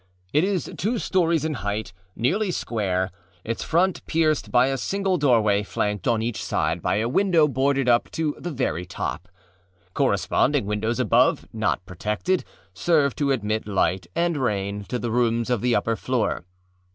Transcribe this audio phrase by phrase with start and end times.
[0.33, 3.11] It is two stories in height, nearly square,
[3.43, 7.87] its front pierced by a single doorway flanked on each side by a window boarded
[7.87, 9.29] up to the very top.
[9.93, 12.43] Corresponding windows above, not protected,
[12.73, 16.45] serve to admit light and rain to the rooms of the upper floor.